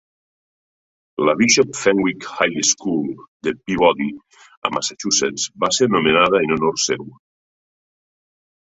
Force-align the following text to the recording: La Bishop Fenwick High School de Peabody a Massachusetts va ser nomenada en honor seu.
La 1.27 1.35
Bishop 1.41 1.75
Fenwick 1.79 2.25
High 2.39 2.63
School 2.71 3.13
de 3.43 3.53
Peabody 3.67 4.09
a 4.71 4.73
Massachusetts 4.79 5.49
va 5.67 5.73
ser 5.81 5.91
nomenada 5.99 6.45
en 6.49 6.57
honor 6.59 6.83
seu. 6.91 7.07